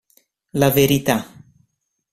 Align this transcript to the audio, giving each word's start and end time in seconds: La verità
La 0.57 0.71
verità 0.71 1.21